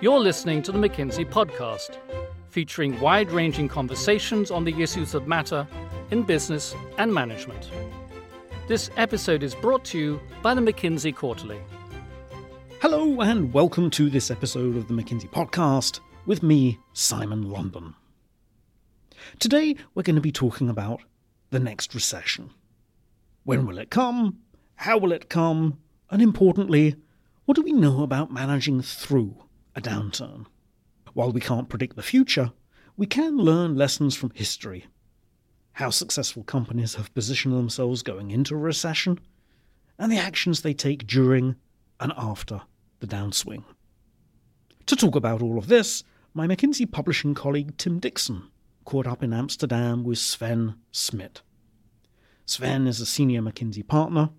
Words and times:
You're 0.00 0.20
listening 0.20 0.62
to 0.62 0.72
the 0.72 0.78
McKinsey 0.78 1.28
podcast, 1.28 1.98
featuring 2.48 3.00
wide 3.00 3.30
ranging 3.32 3.68
conversations 3.68 4.50
on 4.50 4.64
the 4.64 4.82
issues 4.82 5.12
that 5.12 5.26
matter 5.26 5.66
in 6.10 6.22
business 6.22 6.74
and 6.98 7.12
management. 7.12 7.70
This 8.68 8.90
episode 8.96 9.42
is 9.42 9.54
brought 9.54 9.84
to 9.86 9.98
you 9.98 10.20
by 10.42 10.54
the 10.54 10.60
McKinsey 10.60 11.14
Quarterly. 11.14 11.58
Hello, 12.80 13.20
and 13.20 13.52
welcome 13.52 13.90
to 13.90 14.10
this 14.10 14.30
episode 14.30 14.76
of 14.76 14.86
the 14.86 14.94
McKinsey 14.94 15.30
podcast 15.30 16.00
with 16.26 16.42
me, 16.42 16.78
Simon 16.92 17.50
London. 17.50 17.94
Today, 19.38 19.76
we're 19.94 20.02
going 20.02 20.16
to 20.16 20.20
be 20.20 20.30
talking 20.30 20.68
about 20.68 21.00
the 21.50 21.58
next 21.58 21.94
recession. 21.94 22.50
When 23.44 23.66
will 23.66 23.78
it 23.78 23.90
come? 23.90 24.40
How 24.74 24.98
will 24.98 25.12
it 25.12 25.28
come? 25.28 25.78
And 26.10 26.20
importantly, 26.20 26.96
what 27.46 27.56
do 27.56 27.62
we 27.62 27.72
know 27.72 28.02
about 28.02 28.30
managing 28.30 28.82
through 28.82 29.42
a 29.74 29.80
downturn? 29.80 30.46
While 31.14 31.32
we 31.32 31.40
can't 31.40 31.68
predict 31.68 31.96
the 31.96 32.02
future, 32.02 32.52
we 32.96 33.06
can 33.06 33.38
learn 33.38 33.74
lessons 33.74 34.14
from 34.14 34.30
history 34.34 34.86
how 35.76 35.90
successful 35.90 36.42
companies 36.42 36.94
have 36.94 37.12
positioned 37.12 37.52
themselves 37.52 38.02
going 38.02 38.30
into 38.30 38.54
a 38.54 38.58
recession, 38.58 39.20
and 39.98 40.10
the 40.10 40.16
actions 40.16 40.62
they 40.62 40.72
take 40.72 41.06
during 41.06 41.54
and 42.00 42.14
after 42.16 42.62
the 43.00 43.06
downswing. 43.06 43.62
To 44.86 44.96
talk 44.96 45.14
about 45.14 45.42
all 45.42 45.58
of 45.58 45.66
this, 45.66 46.02
my 46.32 46.46
McKinsey 46.46 46.90
publishing 46.90 47.34
colleague 47.34 47.76
Tim 47.76 47.98
Dixon 47.98 48.44
caught 48.86 49.06
up 49.06 49.22
in 49.22 49.34
Amsterdam 49.34 50.02
with 50.02 50.16
Sven 50.16 50.76
Smit. 50.92 51.42
Sven 52.46 52.86
is 52.86 52.98
a 53.02 53.06
senior 53.06 53.42
McKinsey 53.42 53.86
partner. 53.86 54.30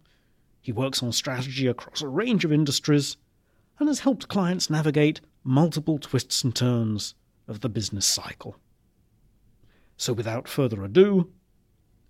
He 0.68 0.74
works 0.74 1.02
on 1.02 1.14
strategy 1.14 1.66
across 1.66 2.02
a 2.02 2.10
range 2.10 2.44
of 2.44 2.52
industries 2.52 3.16
and 3.80 3.88
has 3.88 4.02
helped 4.02 4.28
clients 4.28 4.70
navigate 4.70 5.22
multiple 5.42 5.98
twists 5.98 6.44
and 6.44 6.54
turns 6.54 7.16
of 7.48 7.62
the 7.62 7.70
business 7.70 8.06
cycle. 8.06 8.58
So 9.96 10.12
without 10.12 10.50
further 10.50 10.84
ado, 10.84 11.32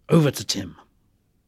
over 0.10 0.32
to 0.32 0.44
Tim. 0.44 0.76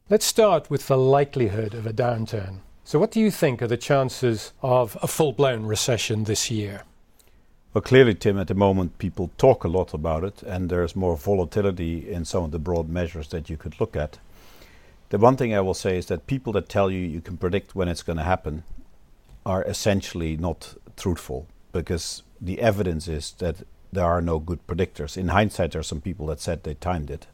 Let's 0.08 0.24
start 0.24 0.70
with 0.70 0.86
the 0.86 0.96
likelihood 0.96 1.74
of 1.74 1.84
a 1.84 1.92
downturn. 1.92 2.60
So, 2.84 3.00
what 3.00 3.10
do 3.10 3.18
you 3.18 3.32
think 3.32 3.60
are 3.60 3.66
the 3.66 3.76
chances 3.76 4.52
of 4.62 4.96
a 5.02 5.08
full 5.08 5.32
blown 5.32 5.66
recession 5.66 6.22
this 6.22 6.48
year? 6.48 6.84
Well, 7.74 7.82
clearly, 7.82 8.14
Tim, 8.14 8.38
at 8.38 8.46
the 8.46 8.54
moment, 8.54 8.98
people 8.98 9.32
talk 9.36 9.64
a 9.64 9.68
lot 9.68 9.94
about 9.94 10.22
it, 10.22 10.44
and 10.44 10.70
there's 10.70 10.94
more 10.94 11.16
volatility 11.16 12.08
in 12.08 12.24
some 12.24 12.44
of 12.44 12.52
the 12.52 12.60
broad 12.60 12.88
measures 12.88 13.26
that 13.30 13.50
you 13.50 13.56
could 13.56 13.80
look 13.80 13.96
at. 13.96 14.20
The 15.10 15.18
one 15.18 15.36
thing 15.36 15.54
I 15.54 15.60
will 15.60 15.74
say 15.74 15.98
is 15.98 16.06
that 16.06 16.26
people 16.28 16.52
that 16.54 16.68
tell 16.68 16.90
you 16.90 17.00
you 17.00 17.20
can 17.20 17.36
predict 17.36 17.74
when 17.74 17.88
it's 17.88 18.02
going 18.02 18.18
to 18.18 18.24
happen 18.24 18.62
are 19.44 19.64
essentially 19.64 20.36
not 20.36 20.74
truthful 20.96 21.46
because 21.72 22.22
the 22.40 22.60
evidence 22.60 23.08
is 23.08 23.32
that 23.38 23.56
there 23.92 24.04
are 24.04 24.22
no 24.22 24.38
good 24.38 24.64
predictors. 24.68 25.16
In 25.16 25.28
hindsight, 25.28 25.72
there 25.72 25.80
are 25.80 25.84
some 25.84 26.00
people 26.00 26.26
that 26.26 26.40
said 26.40 26.62
they 26.62 26.74
timed 26.74 27.10
it. 27.10 27.26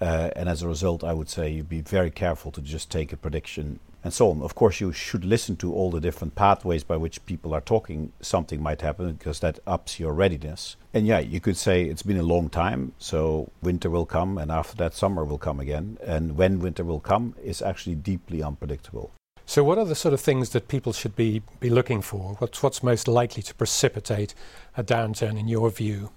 Uh, 0.00 0.30
and 0.36 0.48
as 0.48 0.62
a 0.62 0.68
result, 0.68 1.02
I 1.02 1.12
would 1.12 1.28
say 1.28 1.50
you'd 1.50 1.68
be 1.68 1.80
very 1.80 2.10
careful 2.10 2.52
to 2.52 2.60
just 2.60 2.90
take 2.90 3.12
a 3.12 3.16
prediction 3.16 3.80
and 4.06 4.12
so 4.12 4.30
on. 4.30 4.40
Of 4.40 4.54
course, 4.54 4.80
you 4.80 4.92
should 4.92 5.24
listen 5.24 5.56
to 5.56 5.74
all 5.74 5.90
the 5.90 6.00
different 6.00 6.36
pathways 6.36 6.84
by 6.84 6.96
which 6.96 7.24
people 7.26 7.52
are 7.52 7.60
talking 7.60 8.12
something 8.20 8.62
might 8.62 8.80
happen 8.80 9.14
because 9.14 9.40
that 9.40 9.58
ups 9.66 9.98
your 9.98 10.12
readiness. 10.12 10.76
And 10.94 11.08
yeah, 11.08 11.18
you 11.18 11.40
could 11.40 11.56
say 11.56 11.82
it's 11.84 12.04
been 12.04 12.16
a 12.16 12.22
long 12.22 12.48
time, 12.48 12.92
so 12.98 13.50
winter 13.62 13.90
will 13.90 14.06
come, 14.06 14.38
and 14.38 14.52
after 14.52 14.76
that, 14.76 14.94
summer 14.94 15.24
will 15.24 15.38
come 15.38 15.58
again. 15.58 15.98
And 16.06 16.36
when 16.36 16.60
winter 16.60 16.84
will 16.84 17.00
come 17.00 17.34
is 17.42 17.60
actually 17.60 17.96
deeply 17.96 18.44
unpredictable. 18.44 19.10
So, 19.44 19.64
what 19.64 19.76
are 19.76 19.84
the 19.84 19.94
sort 19.94 20.14
of 20.14 20.20
things 20.20 20.50
that 20.50 20.68
people 20.68 20.92
should 20.92 21.16
be, 21.16 21.42
be 21.60 21.70
looking 21.70 22.00
for? 22.00 22.36
What's, 22.38 22.62
what's 22.62 22.82
most 22.82 23.08
likely 23.08 23.42
to 23.42 23.54
precipitate 23.54 24.34
a 24.76 24.84
downturn 24.84 25.38
in 25.38 25.48
your 25.48 25.70
view? 25.70 26.10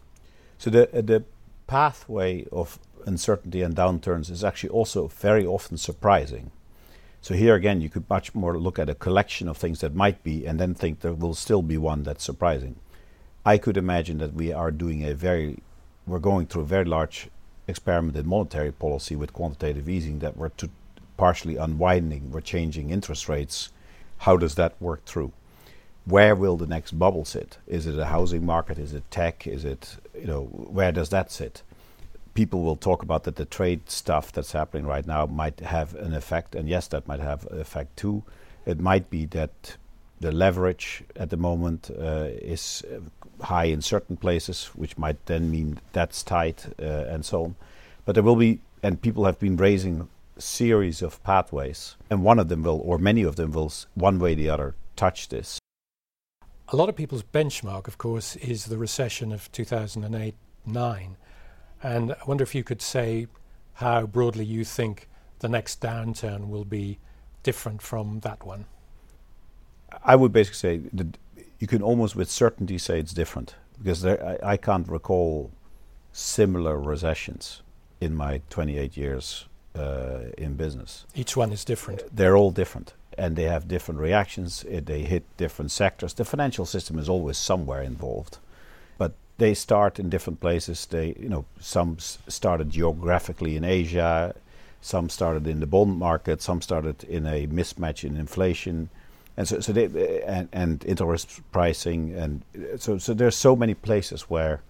So, 0.59 0.69
the, 0.69 0.95
uh, 0.95 1.01
the 1.01 1.23
pathway 1.65 2.45
of 2.51 2.79
uncertainty 3.05 3.61
and 3.61 3.75
downturns 3.75 4.29
is 4.29 4.43
actually 4.43 4.69
also 4.69 5.07
very 5.07 5.45
often 5.45 5.77
surprising. 5.77 6.51
So, 7.21 7.33
here 7.33 7.55
again, 7.55 7.81
you 7.81 7.89
could 7.89 8.09
much 8.09 8.33
more 8.33 8.57
look 8.57 8.79
at 8.79 8.89
a 8.89 8.95
collection 8.95 9.49
of 9.49 9.57
things 9.57 9.81
that 9.81 9.93
might 9.93 10.23
be 10.23 10.45
and 10.45 10.59
then 10.59 10.73
think 10.73 10.99
there 10.99 11.13
will 11.13 11.33
still 11.33 11.61
be 11.61 11.77
one 11.77 12.03
that's 12.03 12.23
surprising. 12.23 12.77
I 13.45 13.57
could 13.57 13.77
imagine 13.77 14.19
that 14.19 14.33
we 14.33 14.53
are 14.53 14.71
doing 14.71 15.03
a 15.03 15.13
very, 15.13 15.59
we're 16.07 16.19
going 16.19 16.47
through 16.47 16.63
a 16.63 16.65
very 16.65 16.85
large 16.85 17.29
experiment 17.67 18.17
in 18.17 18.27
monetary 18.27 18.71
policy 18.71 19.15
with 19.15 19.33
quantitative 19.33 19.89
easing 19.89 20.19
that 20.19 20.37
we're 20.37 20.49
to 20.49 20.69
partially 21.17 21.57
unwinding, 21.57 22.31
we're 22.31 22.41
changing 22.41 22.89
interest 22.89 23.27
rates. 23.27 23.69
How 24.19 24.37
does 24.37 24.55
that 24.55 24.73
work 24.79 25.03
through? 25.05 25.33
Where 26.05 26.33
will 26.33 26.57
the 26.57 26.65
next 26.65 26.93
bubble 26.93 27.25
sit? 27.25 27.57
Is 27.67 27.85
it 27.85 27.99
a 27.99 28.05
housing 28.05 28.45
market? 28.45 28.79
Is 28.79 28.93
it 28.93 29.09
tech? 29.11 29.45
Is 29.45 29.65
it, 29.65 29.97
you 30.15 30.27
know, 30.27 30.43
where 30.45 30.91
does 30.93 31.09
that 31.09 31.31
sit? 31.31 31.61
People 32.39 32.61
will 32.61 32.77
talk 32.77 33.03
about 33.03 33.25
that 33.25 33.35
the 33.35 33.43
trade 33.43 33.89
stuff 33.89 34.31
that's 34.31 34.53
happening 34.53 34.85
right 34.85 35.05
now 35.05 35.25
might 35.25 35.59
have 35.59 35.93
an 35.95 36.13
effect, 36.13 36.55
and 36.55 36.69
yes, 36.69 36.87
that 36.87 37.05
might 37.05 37.19
have 37.19 37.45
an 37.47 37.59
effect 37.59 37.97
too. 37.97 38.23
It 38.65 38.79
might 38.79 39.09
be 39.09 39.25
that 39.25 39.75
the 40.21 40.31
leverage 40.31 41.03
at 41.17 41.31
the 41.31 41.35
moment 41.35 41.91
uh, 41.91 42.27
is 42.29 42.81
high 43.41 43.65
in 43.65 43.81
certain 43.81 44.15
places, 44.15 44.67
which 44.67 44.97
might 44.97 45.25
then 45.25 45.51
mean 45.51 45.81
that's 45.91 46.23
tight 46.23 46.65
uh, 46.81 47.11
and 47.13 47.25
so 47.25 47.43
on. 47.43 47.55
But 48.05 48.13
there 48.13 48.23
will 48.23 48.37
be, 48.37 48.61
and 48.81 49.01
people 49.01 49.25
have 49.25 49.37
been 49.37 49.57
raising 49.57 50.07
series 50.37 51.01
of 51.01 51.21
pathways, 51.23 51.97
and 52.09 52.23
one 52.23 52.39
of 52.39 52.47
them 52.47 52.63
will, 52.63 52.79
or 52.85 52.97
many 52.97 53.23
of 53.23 53.35
them 53.35 53.51
will, 53.51 53.73
one 53.95 54.17
way 54.17 54.31
or 54.31 54.35
the 54.35 54.49
other, 54.49 54.75
touch 54.95 55.27
this. 55.27 55.59
A 56.69 56.77
lot 56.77 56.87
of 56.87 56.95
people's 56.95 57.23
benchmark, 57.23 57.89
of 57.89 57.97
course, 57.97 58.37
is 58.37 58.67
the 58.67 58.77
recession 58.77 59.33
of 59.33 59.51
2008 59.51 60.35
9. 60.65 61.17
And 61.81 62.13
I 62.13 62.25
wonder 62.25 62.43
if 62.43 62.53
you 62.53 62.63
could 62.63 62.81
say 62.81 63.27
how 63.73 64.05
broadly 64.05 64.45
you 64.45 64.63
think 64.63 65.07
the 65.39 65.49
next 65.49 65.81
downturn 65.81 66.49
will 66.49 66.65
be 66.65 66.99
different 67.43 67.81
from 67.81 68.19
that 68.21 68.45
one. 68.45 68.65
I 70.03 70.15
would 70.15 70.31
basically 70.31 70.57
say 70.57 70.89
that 70.93 71.17
you 71.59 71.67
can 71.67 71.81
almost 71.81 72.15
with 72.15 72.29
certainty 72.29 72.77
say 72.77 72.99
it's 72.99 73.13
different 73.13 73.55
because 73.77 74.01
there, 74.01 74.39
I, 74.43 74.53
I 74.53 74.57
can't 74.57 74.87
recall 74.87 75.51
similar 76.11 76.77
recessions 76.79 77.61
in 78.01 78.15
my 78.15 78.41
28 78.49 78.97
years 78.97 79.45
uh, 79.75 80.19
in 80.37 80.55
business. 80.55 81.05
Each 81.15 81.35
one 81.35 81.51
is 81.51 81.63
different. 81.65 82.03
They're 82.15 82.35
all 82.35 82.51
different, 82.51 82.93
and 83.17 83.35
they 83.35 83.43
have 83.43 83.67
different 83.67 83.99
reactions. 83.99 84.63
It, 84.63 84.85
they 84.85 85.01
hit 85.03 85.23
different 85.37 85.71
sectors. 85.71 86.13
The 86.13 86.25
financial 86.25 86.65
system 86.65 86.97
is 86.99 87.09
always 87.09 87.37
somewhere 87.37 87.81
involved, 87.81 88.39
they 89.39 89.53
start 89.53 89.99
in 89.99 90.09
different 90.09 90.39
places. 90.39 90.85
They, 90.85 91.15
you 91.19 91.29
know, 91.29 91.45
some 91.59 91.95
s- 91.97 92.19
started 92.27 92.69
geographically 92.69 93.55
in 93.55 93.63
Asia, 93.63 94.35
some 94.81 95.09
started 95.09 95.47
in 95.47 95.59
the 95.59 95.67
bond 95.67 95.97
market, 95.97 96.41
some 96.41 96.61
started 96.61 97.03
in 97.03 97.25
a 97.25 97.47
mismatch 97.47 98.03
in 98.03 98.15
inflation. 98.15 98.89
And 99.35 99.47
so, 99.47 99.59
so 99.59 99.73
they, 99.73 100.21
and, 100.23 100.49
and 100.51 100.85
interest 100.85 101.41
pricing, 101.51 102.13
and 102.13 102.43
so, 102.77 102.97
so 102.97 103.13
there's 103.13 103.35
so 103.35 103.55
many 103.55 103.73
places 103.73 104.23
where 104.23 104.61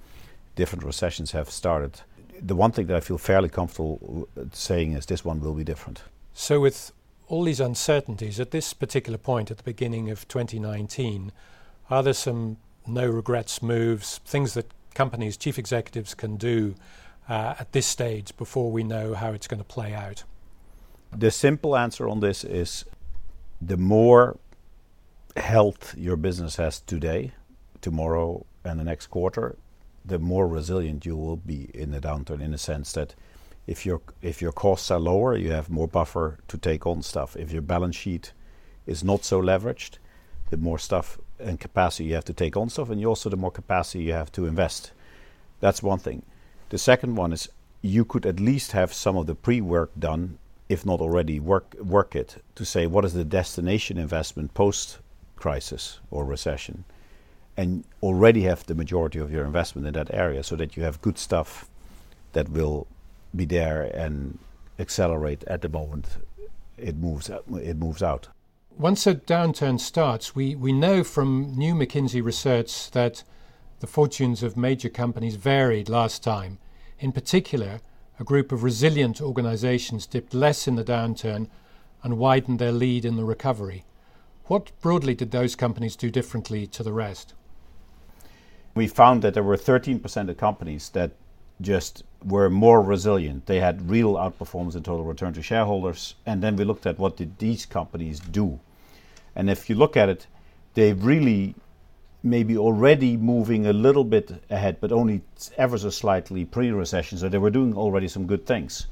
different 0.56 0.84
recessions 0.84 1.32
have 1.32 1.50
started 1.50 2.02
the 2.42 2.56
one 2.56 2.72
thing 2.72 2.88
that 2.88 2.96
I 2.96 3.00
feel 3.00 3.18
fairly 3.18 3.50
comfortable 3.50 4.28
saying 4.52 4.94
is 4.94 5.06
this 5.06 5.26
one 5.26 5.42
will 5.42 5.54
be 5.54 5.64
different. 5.64 6.04
So, 6.34 6.60
with 6.60 6.92
all 7.28 7.44
these 7.44 7.60
uncertainties 7.60 8.40
at 8.40 8.52
this 8.52 8.74
particular 8.74 9.18
point 9.18 9.52
at 9.52 9.58
the 9.58 9.64
beginning 9.64 10.10
of 10.10 10.28
2019, 10.28 11.32
are 11.90 12.04
there 12.04 12.14
some 12.14 12.58
no 12.90 13.08
regrets 13.08 13.62
moves, 13.62 14.20
things 14.26 14.54
that 14.54 14.72
companies, 14.94 15.38
chief 15.38 15.58
executives 15.58 16.14
can 16.14 16.36
do 16.36 16.76
uh, 17.30 17.56
at 17.60 17.72
this 17.72 17.86
stage 17.86 18.36
before 18.38 18.72
we 18.72 18.84
know 18.84 19.14
how 19.14 19.32
it's 19.32 19.48
going 19.48 19.60
to 19.60 19.64
play 19.66 19.94
out? 19.94 20.24
The 21.16 21.32
simple 21.32 21.76
answer 21.76 22.08
on 22.08 22.20
this 22.20 22.44
is 22.44 22.86
the 23.62 23.78
more 23.78 24.38
health 25.36 25.96
your 25.98 26.16
business 26.16 26.58
has 26.58 26.80
today, 26.80 27.32
tomorrow, 27.82 28.46
and 28.64 28.80
the 28.80 28.84
next 28.84 29.08
quarter, 29.08 29.58
the 30.06 30.20
more 30.20 30.48
resilient 30.48 31.06
you 31.06 31.16
will 31.16 31.38
be 31.38 31.70
in 31.74 31.92
the 31.92 32.00
downturn 32.00 32.42
in 32.42 32.52
the 32.52 32.58
sense 32.58 32.94
that 32.94 33.16
if 33.68 33.86
your 33.86 34.02
if 34.22 34.42
your 34.42 34.52
costs 34.52 34.90
are 34.90 35.00
lower, 35.00 35.38
you 35.38 35.52
have 35.52 35.70
more 35.70 35.88
buffer 35.88 36.40
to 36.48 36.58
take 36.58 36.88
on 36.88 37.04
stuff. 37.04 37.36
If 37.36 37.52
your 37.52 37.62
balance 37.62 37.96
sheet 37.96 38.34
is 38.88 39.04
not 39.04 39.24
so 39.24 39.40
leveraged, 39.40 40.00
the 40.50 40.58
more 40.58 40.80
stuff 40.80 41.20
and 41.40 41.60
capacity 41.60 42.06
you 42.06 42.16
have 42.16 42.26
to 42.26 42.34
take 42.34 42.58
on 42.58 42.70
stuff, 42.70 42.90
and 42.90 43.00
you 43.00 43.08
also 43.08 43.30
the 43.30 43.38
more 43.38 43.52
capacity 43.52 44.04
you 44.04 44.14
have 44.14 44.32
to 44.34 44.46
invest. 44.46 44.92
That's 45.60 45.84
one 45.84 46.00
thing. 46.00 46.24
The 46.70 46.78
second 46.78 47.16
one 47.16 47.34
is 47.34 47.50
you 47.82 48.06
could 48.06 48.26
at 48.26 48.40
least 48.40 48.74
have 48.74 48.94
some 48.94 49.18
of 49.18 49.26
the 49.26 49.36
pre-work 49.36 49.92
done, 49.98 50.38
if 50.68 50.86
not 50.86 51.02
already 51.02 51.40
work 51.40 51.76
work 51.82 52.16
it 52.16 52.44
to 52.56 52.64
say 52.64 52.86
what 52.86 53.04
is 53.04 53.14
the 53.14 53.26
destination 53.26 53.98
investment 53.98 54.54
post 54.54 55.00
crisis 55.36 56.00
or 56.12 56.24
recession 56.24 56.84
and 57.58 57.84
already 58.04 58.44
have 58.44 58.66
the 58.68 58.76
majority 58.76 59.20
of 59.20 59.32
your 59.32 59.44
investment 59.44 59.88
in 59.88 59.94
that 59.94 60.14
area 60.14 60.44
so 60.44 60.56
that 60.56 60.78
you 60.78 60.84
have 60.84 61.02
good 61.02 61.18
stuff 61.18 61.68
that 62.34 62.48
will 62.50 62.86
be 63.36 63.46
there 63.46 63.84
and 63.96 64.38
accelerate 64.78 65.44
at 65.46 65.62
the 65.62 65.70
moment 65.70 66.06
it 66.78 66.96
moves 66.96 67.30
it 67.30 67.78
moves 67.78 68.04
out 68.04 68.28
Once 68.78 69.06
a 69.06 69.16
downturn 69.16 69.80
starts, 69.80 70.36
we, 70.36 70.56
we 70.56 70.72
know 70.72 71.04
from 71.04 71.54
new 71.56 71.74
McKinsey 71.74 72.24
research 72.24 72.92
that 72.92 73.24
the 73.80 73.88
fortunes 73.88 74.44
of 74.44 74.56
major 74.56 74.90
companies 74.90 75.36
varied 75.36 75.90
last 75.90 76.24
time. 76.24 76.60
In 77.00 77.12
particular, 77.12 77.82
a 78.20 78.24
group 78.24 78.52
of 78.52 78.64
resilient 78.64 79.22
organizations 79.22 80.06
dipped 80.06 80.34
less 80.34 80.68
in 80.68 80.76
the 80.76 80.84
downturn 80.84 81.48
and 82.04 82.18
widened 82.18 82.60
their 82.60 82.72
lead 82.72 83.06
in 83.06 83.16
the 83.16 83.26
recovery. 83.26 83.86
What 84.46 84.72
broadly 84.82 85.14
did 85.14 85.32
those 85.32 85.56
companies 85.56 85.96
do 85.96 86.10
differently 86.10 86.66
to 86.68 86.84
the 86.84 86.94
rest? 86.94 87.34
We 88.76 88.88
found 88.88 89.22
that 89.22 89.34
there 89.34 89.44
were 89.44 89.58
13% 89.58 90.30
of 90.30 90.38
companies 90.38 90.90
that 90.90 91.12
just 91.62 92.04
were 92.24 92.50
more 92.50 92.82
resilient. 92.82 93.46
They 93.46 93.60
had 93.60 93.90
real 93.90 94.14
outperformance 94.16 94.76
in 94.76 94.84
total 94.84 95.06
return 95.06 95.34
to 95.34 95.42
shareholders. 95.42 96.16
And 96.26 96.42
then 96.42 96.56
we 96.56 96.64
looked 96.64 96.86
at 96.86 97.00
what 97.00 97.18
did 97.18 97.38
these 97.38 97.66
companies 97.66 98.20
do. 98.20 98.60
And 99.36 99.50
if 99.50 99.70
you 99.70 99.76
look 99.76 99.96
at 99.96 100.10
it, 100.10 100.28
they 100.74 100.94
really 100.94 101.56
maybe 102.22 102.58
already 102.58 103.16
moving 103.16 103.66
a 103.66 103.74
little 103.74 104.04
bit 104.04 104.32
ahead, 104.50 104.78
but 104.82 104.92
only 104.92 105.22
ever 105.58 105.78
so 105.78 105.90
slightly 105.90 106.46
pre-recession. 106.46 107.18
So 107.18 107.30
they 107.30 107.38
were 107.38 107.50
doing 107.50 107.76
already 107.76 108.08
some 108.08 108.28
good 108.28 108.46
things, 108.46 108.88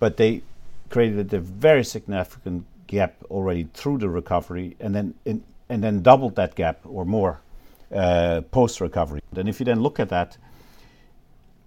but 0.00 0.16
they 0.16 0.42
created 0.90 1.32
a 1.32 1.40
very 1.40 1.84
significant 1.84 2.66
gap 2.86 3.14
already 3.30 3.68
through 3.74 3.98
the 3.98 4.08
recovery, 4.08 4.76
and 4.80 4.94
then 4.94 5.14
in, 5.24 5.42
and 5.68 5.82
then 5.82 6.02
doubled 6.02 6.36
that 6.36 6.54
gap 6.54 6.80
or 6.84 7.04
more 7.04 7.40
uh, 7.94 8.42
post-recovery. 8.50 9.22
And 9.36 9.48
if 9.48 9.60
you 9.60 9.66
then 9.66 9.80
look 9.80 10.00
at 10.00 10.08
that, 10.08 10.36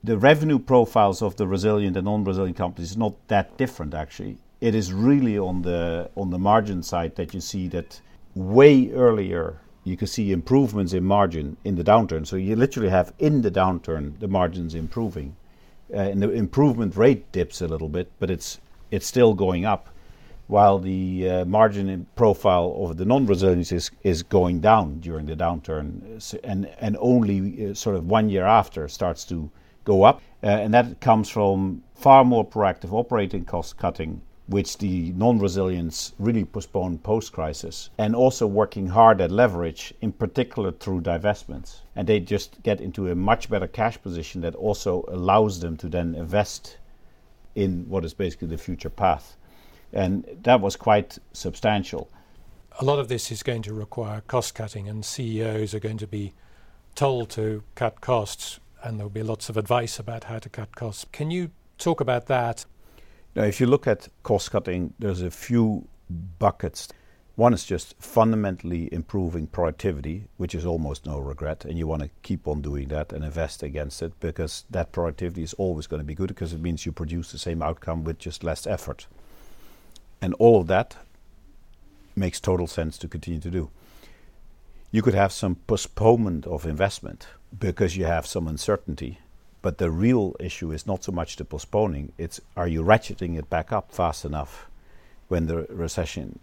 the 0.08 0.18
revenue 0.18 0.58
profiles 0.58 1.22
of 1.22 1.36
the 1.36 1.46
resilient 1.46 1.98
and 1.98 2.06
non-resilient 2.06 2.56
companies 2.56 2.92
is 2.92 2.98
not 2.98 3.14
that 3.28 3.58
different 3.58 3.94
actually. 3.94 4.38
It 4.62 4.74
is 4.74 4.94
really 4.94 5.38
on 5.38 5.62
the 5.62 6.10
on 6.16 6.30
the 6.30 6.40
margin 6.40 6.82
side 6.82 7.16
that 7.18 7.34
you 7.34 7.42
see 7.42 7.68
that 7.70 8.02
way 8.34 8.92
earlier 8.92 9.60
you 9.84 9.98
can 9.98 10.08
see 10.08 10.32
improvements 10.32 10.94
in 10.94 11.04
margin 11.04 11.56
in 11.64 11.76
the 11.76 11.84
downturn. 11.84 12.26
So 12.28 12.36
you 12.36 12.56
literally 12.56 12.90
have 12.90 13.14
in 13.20 13.42
the 13.42 13.52
downturn 13.52 14.20
the 14.20 14.28
margins 14.28 14.76
improving, 14.76 15.36
uh, 15.94 15.98
and 15.98 16.22
the 16.22 16.32
improvement 16.32 16.96
rate 16.96 17.32
dips 17.32 17.62
a 17.62 17.68
little 17.68 17.90
bit, 17.90 18.12
but 18.20 18.30
it's 18.30 18.60
it's 18.92 19.08
still 19.08 19.34
going 19.34 19.66
up, 19.66 19.90
while 20.48 20.80
the 20.80 21.30
uh, 21.30 21.46
margin 21.46 22.08
profile 22.16 22.70
of 22.80 22.98
the 22.98 23.06
non-resilience 23.06 23.72
is, 23.74 23.92
is 24.04 24.24
going 24.24 24.62
down 24.62 25.00
during 25.00 25.26
the 25.26 25.36
downturn, 25.36 25.90
and 26.44 26.70
and 26.80 26.98
only 27.00 27.38
uh, 27.70 27.74
sort 27.74 27.96
of 27.98 28.10
one 28.10 28.30
year 28.30 28.46
after 28.46 28.88
starts 28.88 29.26
to 29.26 29.50
go 29.88 30.04
up, 30.04 30.22
uh, 30.44 30.48
and 30.48 30.74
that 30.74 31.00
comes 31.00 31.30
from 31.30 31.82
far 31.96 32.24
more 32.26 32.46
proactive 32.46 32.92
operating 32.92 33.46
cost 33.46 33.78
cutting 33.78 34.22
which 34.48 34.78
the 34.78 35.12
non-resilience 35.12 36.14
really 36.18 36.46
postponed 36.46 37.04
post-crisis, 37.04 37.90
and 37.98 38.16
also 38.16 38.48
working 38.48 38.88
hard 38.88 39.20
at 39.20 39.30
leverage, 39.30 39.94
in 40.02 40.12
particular 40.12 40.72
through 40.72 41.02
divestments. 41.02 41.82
And 41.96 42.08
they 42.08 42.22
just 42.22 42.64
get 42.64 42.80
into 42.80 43.10
a 43.10 43.16
much 43.16 43.50
better 43.50 43.68
cash 43.68 44.02
position 44.02 44.42
that 44.42 44.56
also 44.56 45.04
allows 45.10 45.60
them 45.60 45.76
to 45.78 45.90
then 45.90 46.16
invest 46.16 46.78
in 47.56 47.90
what 47.90 48.06
is 48.06 48.14
basically 48.14 48.48
the 48.48 48.58
future 48.58 48.90
path. 48.90 49.36
And 49.92 50.26
that 50.44 50.62
was 50.62 50.78
quite 50.78 51.18
substantial. 51.34 52.10
A 52.80 52.86
lot 52.86 53.00
of 53.00 53.10
this 53.10 53.32
is 53.32 53.44
going 53.44 53.64
to 53.64 53.74
require 53.74 54.22
cost 54.28 54.56
cutting, 54.56 54.88
and 54.88 55.04
CEOs 55.04 55.74
are 55.74 55.82
going 55.82 55.98
to 55.98 56.08
be 56.08 56.34
told 56.96 57.30
to 57.32 57.64
cut 57.76 58.00
costs, 58.00 58.62
and 58.84 59.00
there'll 59.00 59.10
be 59.10 59.24
lots 59.24 59.50
of 59.50 59.58
advice 59.58 60.00
about 60.00 60.26
how 60.26 60.40
to 60.40 60.50
cut 60.50 60.76
costs. 60.76 61.06
Can 61.12 61.32
you 61.32 61.52
talk 61.78 62.02
about 62.02 62.28
that? 62.28 62.66
Now, 63.36 63.44
if 63.44 63.60
you 63.60 63.68
look 63.68 63.88
at 63.88 64.08
cost 64.24 64.52
cutting, 64.52 64.94
there's 64.98 65.22
a 65.22 65.32
few 65.32 65.88
buckets. 66.40 66.90
One 67.36 67.54
is 67.54 67.66
just 67.66 67.96
fundamentally 68.00 68.92
improving 68.92 69.46
productivity, 69.46 70.28
which 70.38 70.56
is 70.56 70.66
almost 70.66 71.06
no 71.06 71.20
regret, 71.20 71.64
and 71.64 71.78
you 71.78 71.86
want 71.86 72.02
to 72.02 72.10
keep 72.24 72.48
on 72.48 72.62
doing 72.62 72.88
that 72.88 73.14
and 73.14 73.24
invest 73.24 73.62
against 73.62 74.02
it 74.02 74.20
because 74.20 74.66
that 74.72 74.92
productivity 74.92 75.44
is 75.44 75.54
always 75.54 75.86
going 75.86 76.00
to 76.00 76.06
be 76.06 76.16
good 76.16 76.30
because 76.30 76.52
it 76.52 76.62
means 76.62 76.86
you 76.86 76.92
produce 76.92 77.32
the 77.32 77.38
same 77.38 77.62
outcome 77.62 78.04
with 78.04 78.18
just 78.18 78.44
less 78.44 78.66
effort. 78.66 79.06
And 80.20 80.34
all 80.40 80.62
of 80.62 80.68
that 80.68 80.98
makes 82.16 82.40
total 82.40 82.66
sense 82.66 82.98
to 82.98 83.08
continue 83.08 83.40
to 83.40 83.52
do. 83.52 83.70
You 84.90 85.04
could 85.04 85.14
have 85.14 85.32
some 85.32 85.58
postponement 85.68 86.48
of 86.48 86.66
investment 86.66 87.28
because 87.58 87.98
you 87.98 88.06
have 88.06 88.26
some 88.26 88.48
uncertainty 88.48 89.20
but 89.62 89.80
the 89.80 89.92
real 89.92 90.36
issue 90.40 90.72
is 90.72 90.88
not 90.88 91.04
so 91.04 91.12
much 91.12 91.36
the 91.36 91.46
postponing, 91.46 92.14
it's 92.18 92.40
are 92.56 92.68
you 92.68 92.84
ratcheting 92.84 93.38
it 93.38 93.50
back 93.50 93.72
up 93.72 93.92
fast 93.92 94.24
enough 94.24 94.70
when 95.28 95.48
the 95.48 95.64
recession 95.70 96.40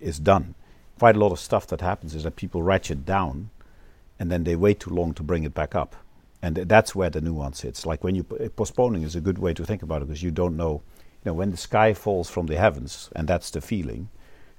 is 0.00 0.20
done? 0.20 0.54
Quite 0.98 1.16
a 1.16 1.18
lot 1.18 1.32
of 1.32 1.40
stuff 1.40 1.66
that 1.66 1.80
happens 1.80 2.14
is 2.14 2.24
that 2.24 2.36
people 2.36 2.62
ratchet 2.62 3.04
down 3.06 3.50
and 4.18 4.30
then 4.30 4.44
they 4.44 4.54
wait 4.54 4.78
too 4.78 4.90
long 4.90 5.14
to 5.14 5.22
bring 5.22 5.44
it 5.44 5.52
back 5.52 5.74
up. 5.74 5.96
And 6.42 6.54
that's 6.56 6.94
where 6.94 7.10
the 7.10 7.20
nuance 7.20 7.58
sits. 7.60 7.86
Like 7.86 8.04
when 8.04 8.14
you 8.14 8.22
postponing 8.22 9.02
is 9.02 9.16
a 9.16 9.20
good 9.20 9.38
way 9.38 9.52
to 9.54 9.64
think 9.64 9.82
about 9.82 10.02
it 10.02 10.08
because 10.08 10.22
you 10.22 10.30
don't 10.30 10.56
know, 10.56 10.82
you 11.24 11.30
know, 11.30 11.34
when 11.34 11.50
the 11.50 11.56
sky 11.56 11.92
falls 11.92 12.30
from 12.30 12.46
the 12.46 12.56
heavens, 12.56 13.10
and 13.16 13.26
that's 13.26 13.50
the 13.50 13.60
feeling. 13.60 14.10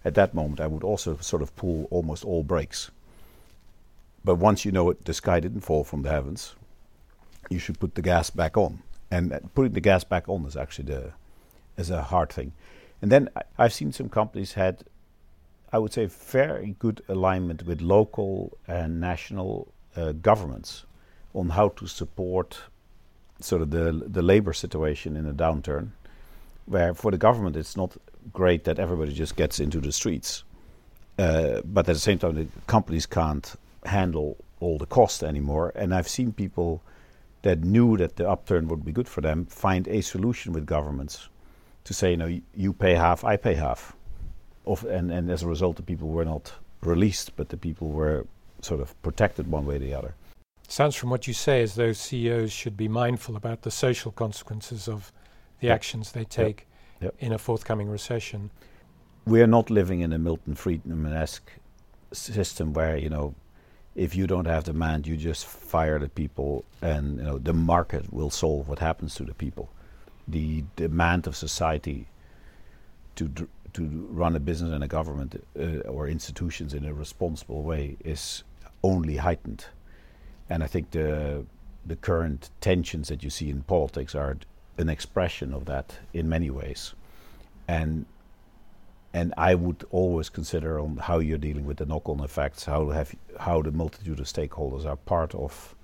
At 0.04 0.16
that 0.16 0.34
moment, 0.34 0.60
I 0.60 0.68
would 0.68 0.84
also 0.84 1.18
sort 1.18 1.44
of 1.44 1.56
pull 1.56 1.88
almost 1.92 2.26
all 2.26 2.44
brakes. 2.44 2.92
But 4.24 4.36
once 4.36 4.66
you 4.66 4.72
know 4.72 4.90
it, 4.90 5.06
the 5.06 5.14
sky 5.14 5.40
didn't 5.40 5.62
fall 5.62 5.84
from 5.84 6.04
the 6.04 6.10
heavens, 6.10 6.56
you 7.50 7.60
should 7.60 7.80
put 7.80 7.96
the 7.96 8.02
gas 8.02 8.30
back 8.30 8.56
on. 8.58 8.82
And 9.10 9.50
putting 9.56 9.74
the 9.74 9.82
gas 9.82 10.04
back 10.04 10.30
on 10.30 10.46
is 10.46 10.56
actually 10.56 10.86
the 10.86 11.14
is 11.78 11.90
a 11.90 12.02
hard 12.02 12.32
thing. 12.32 12.54
And 13.02 13.12
then 13.12 13.30
I've 13.58 13.74
seen 13.74 13.92
some 13.92 14.10
companies 14.10 14.54
had, 14.54 14.84
I 15.74 15.80
would 15.80 15.92
say, 15.92 16.06
very 16.06 16.76
good 16.80 17.02
alignment 17.10 17.66
with 17.66 17.82
local 17.82 18.58
and 18.68 19.02
national 19.02 19.74
uh, 19.96 20.12
governments 20.14 20.86
on 21.34 21.50
how 21.50 21.70
to 21.70 21.88
support 21.88 22.62
sort 23.40 23.62
of 23.62 23.72
the 23.72 24.04
the 24.08 24.22
labor 24.22 24.54
situation 24.54 25.16
in 25.16 25.26
a 25.26 25.34
downturn. 25.34 25.90
Where 26.66 26.94
for 26.94 27.12
the 27.12 27.18
government 27.18 27.56
it's 27.58 27.76
not 27.76 27.98
great 28.32 28.64
that 28.66 28.80
everybody 28.80 29.14
just 29.14 29.36
gets 29.36 29.60
into 29.60 29.82
the 29.82 29.92
streets, 29.92 30.44
uh, 31.18 31.62
but 31.66 31.90
at 31.90 31.94
the 31.94 32.00
same 32.00 32.20
time 32.20 32.36
the 32.36 32.48
companies 32.68 33.08
can't 33.08 33.56
handle 33.86 34.38
all 34.60 34.78
the 34.78 34.86
cost 34.86 35.24
anymore. 35.24 35.72
And 35.76 35.94
I've 35.94 36.08
seen 36.08 36.32
people 36.32 36.82
that 37.42 37.64
knew 37.64 37.98
that 37.98 38.16
the 38.16 38.30
upturn 38.30 38.68
would 38.68 38.86
be 38.86 38.92
good 38.92 39.08
for 39.08 39.22
them 39.22 39.46
find 39.46 39.88
a 39.88 40.02
solution 40.02 40.54
with 40.54 40.66
governments 40.66 41.30
to 41.84 41.94
say, 41.94 42.12
you 42.12 42.18
know, 42.18 42.40
you 42.56 42.74
pay 42.74 42.94
half, 42.94 43.24
I 43.24 43.38
pay 43.38 43.56
half. 43.56 43.96
Of, 44.66 44.86
and, 44.86 45.12
and 45.12 45.32
as 45.32 45.42
a 45.42 45.48
result, 45.48 45.78
the 45.78 45.84
people 45.84 46.10
were 46.10 46.26
not 46.26 46.54
released, 46.82 47.36
but 47.36 47.50
the 47.50 47.58
people 47.58 47.90
were 47.90 48.28
sort 48.62 48.80
of 48.80 49.00
protected 49.02 49.50
one 49.50 49.66
way 49.66 49.78
or 49.78 49.80
the 49.80 49.94
other. 49.94 50.14
Sounds 50.68 50.96
from 50.96 51.10
what 51.10 51.28
you 51.28 51.34
say 51.34 51.62
as 51.62 51.76
though 51.76 51.92
CEOs 51.92 52.52
should 52.52 52.78
be 52.78 52.88
mindful 52.88 53.36
about 53.36 53.64
the 53.64 53.72
social 53.72 54.12
consequences 54.12 54.88
of 54.88 55.12
the 55.60 55.68
yep. 55.68 55.76
actions 55.76 56.12
they 56.12 56.24
take 56.24 56.68
yep. 57.02 57.14
Yep. 57.14 57.16
in 57.20 57.34
a 57.34 57.38
forthcoming 57.38 57.90
recession. 57.90 58.52
We 59.26 59.42
are 59.42 59.48
not 59.48 59.70
living 59.70 60.02
in 60.02 60.14
a 60.14 60.20
Milton 60.20 60.56
Friedman 60.56 61.12
esque 61.14 61.52
system 62.14 62.74
where, 62.74 62.98
you 62.98 63.10
know, 63.10 63.36
if 63.96 64.16
you 64.16 64.26
don't 64.28 64.46
have 64.46 64.64
demand, 64.64 65.06
you 65.06 65.18
just 65.18 65.46
fire 65.46 66.00
the 66.00 66.10
people, 66.10 66.64
and 66.82 67.18
you 67.18 67.24
know 67.24 67.38
the 67.38 67.54
market 67.54 68.12
will 68.14 68.30
solve 68.30 68.68
what 68.68 68.80
happens 68.80 69.16
to 69.16 69.24
the 69.24 69.34
people. 69.34 69.70
The 70.28 70.64
demand 70.76 71.28
of 71.28 71.36
society 71.36 72.08
to 73.16 73.28
dr- 73.28 73.50
to 73.74 74.08
run 74.12 74.36
a 74.36 74.40
business 74.40 74.72
and 74.74 74.84
a 74.84 74.88
government 74.88 75.44
uh, 75.58 75.88
or 75.90 76.08
institutions 76.08 76.74
in 76.74 76.86
a 76.86 76.94
responsible 76.94 77.64
way 77.64 77.98
is 78.04 78.44
only 78.84 79.18
heightened, 79.18 79.66
and 80.50 80.64
I 80.64 80.68
think 80.68 80.92
the 80.92 81.46
the 81.86 81.96
current 81.96 82.50
tensions 82.62 83.08
that 83.10 83.24
you 83.24 83.30
see 83.30 83.50
in 83.50 83.64
politics 83.64 84.16
are 84.16 84.38
an 84.78 84.90
expression 84.90 85.54
of 85.54 85.66
that 85.66 85.98
in 86.14 86.30
many 86.30 86.50
ways, 86.50 86.94
and 87.68 88.06
and 89.14 89.34
I 89.38 89.56
would 89.56 89.84
always 89.92 90.30
consider 90.30 90.80
on 90.80 90.98
how 90.98 91.20
you're 91.20 91.38
dealing 91.38 91.66
with 91.66 91.78
the 91.78 91.86
knock-on 91.86 92.22
effects, 92.22 92.66
how 92.66 92.90
have 92.90 93.14
how 93.40 93.62
the 93.62 93.72
multitude 93.72 94.20
of 94.20 94.26
stakeholders 94.26 94.86
are 94.86 94.96
part 94.96 95.36
of 95.36 95.76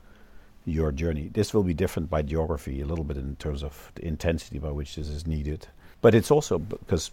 your 0.65 0.91
journey. 0.91 1.29
This 1.33 1.53
will 1.53 1.63
be 1.63 1.73
different 1.73 2.09
by 2.09 2.21
geography 2.21 2.81
a 2.81 2.85
little 2.85 3.03
bit 3.03 3.17
in 3.17 3.35
terms 3.37 3.63
of 3.63 3.91
the 3.95 4.05
intensity 4.05 4.59
by 4.59 4.71
which 4.71 4.95
this 4.95 5.09
is 5.09 5.27
needed, 5.27 5.67
but 6.01 6.15
it's 6.15 6.31
also 6.31 6.57
because 6.57 7.11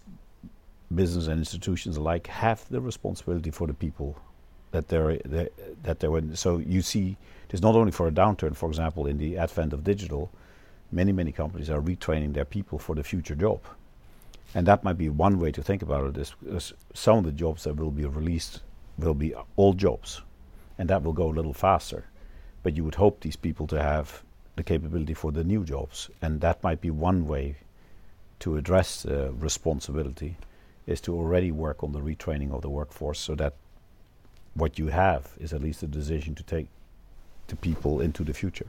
business 0.93 1.27
and 1.27 1.39
institutions 1.39 1.97
alike 1.97 2.27
have 2.27 2.67
the 2.69 2.79
responsibility 2.79 3.51
for 3.51 3.67
the 3.67 3.73
people 3.73 4.17
that 4.71 4.87
they're, 4.89 5.17
that 5.83 5.99
they're 5.99 6.17
in. 6.17 6.35
So 6.35 6.57
you 6.57 6.81
see, 6.81 7.17
there's 7.49 7.61
not 7.61 7.75
only 7.75 7.91
for 7.91 8.07
a 8.07 8.11
downturn, 8.11 8.55
for 8.55 8.69
example, 8.69 9.07
in 9.07 9.17
the 9.17 9.37
advent 9.37 9.73
of 9.73 9.83
digital, 9.83 10.31
many 10.91 11.11
many 11.11 11.31
companies 11.31 11.69
are 11.69 11.81
retraining 11.81 12.33
their 12.33 12.45
people 12.45 12.77
for 12.77 12.95
the 12.95 13.03
future 13.03 13.35
job 13.35 13.59
and 14.55 14.65
that 14.65 14.85
might 14.85 14.97
be 14.97 15.09
one 15.09 15.37
way 15.37 15.51
to 15.51 15.61
think 15.61 15.81
about 15.81 16.05
it. 16.05 16.17
Is, 16.17 16.33
is 16.47 16.73
some 16.93 17.17
of 17.17 17.25
the 17.25 17.31
jobs 17.33 17.65
that 17.65 17.75
will 17.75 17.91
be 17.91 18.05
released 18.05 18.61
will 18.97 19.13
be 19.13 19.35
old 19.57 19.77
jobs, 19.77 20.21
and 20.77 20.89
that 20.89 21.03
will 21.03 21.13
go 21.13 21.27
a 21.27 21.37
little 21.37 21.53
faster. 21.53 22.05
But 22.63 22.75
you 22.75 22.85
would 22.85 22.95
hope 22.95 23.19
these 23.19 23.35
people 23.35 23.67
to 23.67 23.83
have 23.83 24.23
the 24.55 24.63
capability 24.63 25.13
for 25.13 25.33
the 25.33 25.43
new 25.43 25.65
jobs, 25.65 26.09
and 26.21 26.39
that 26.39 26.63
might 26.63 26.79
be 26.79 26.89
one 26.89 27.27
way 27.27 27.57
to 28.39 28.55
address 28.55 29.03
the 29.03 29.33
responsibility 29.33 30.37
is 30.87 31.01
to 31.01 31.13
already 31.13 31.51
work 31.51 31.83
on 31.83 31.91
the 31.91 31.99
retraining 31.99 32.53
of 32.53 32.61
the 32.61 32.69
workforce 32.69 33.19
so 33.19 33.35
that 33.35 33.55
what 34.53 34.79
you 34.79 34.87
have 34.87 35.33
is 35.37 35.51
at 35.51 35.61
least 35.61 35.83
a 35.83 35.87
decision 35.87 36.33
to 36.35 36.43
take 36.43 36.67
the 37.47 37.55
people 37.57 37.99
into 37.99 38.23
the 38.23 38.33
future. 38.33 38.67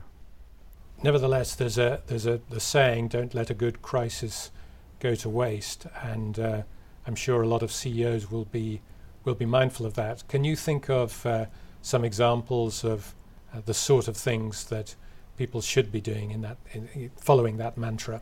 Nevertheless, 1.01 1.55
there's 1.55 1.77
a 1.77 2.01
there's 2.07 2.25
a 2.25 2.41
the 2.49 2.59
saying, 2.59 3.09
"Don't 3.09 3.33
let 3.33 3.49
a 3.49 3.53
good 3.53 3.81
crisis 3.81 4.51
go 4.99 5.15
to 5.15 5.29
waste," 5.29 5.85
and 6.03 6.39
uh, 6.39 6.61
I'm 7.05 7.15
sure 7.15 7.41
a 7.41 7.47
lot 7.47 7.63
of 7.63 7.71
CEOs 7.71 8.29
will 8.29 8.45
be 8.45 8.81
will 9.23 9.35
be 9.35 9.45
mindful 9.45 9.85
of 9.85 9.93
that. 9.95 10.27
Can 10.27 10.43
you 10.43 10.55
think 10.55 10.89
of 10.89 11.25
uh, 11.25 11.45
some 11.81 12.05
examples 12.05 12.83
of 12.83 13.13
uh, 13.53 13.61
the 13.65 13.73
sort 13.73 14.07
of 14.07 14.15
things 14.15 14.65
that 14.65 14.95
people 15.37 15.61
should 15.61 15.91
be 15.91 16.01
doing 16.01 16.31
in 16.31 16.41
that 16.41 16.57
in, 16.73 17.11
following 17.17 17.57
that 17.57 17.77
mantra? 17.77 18.21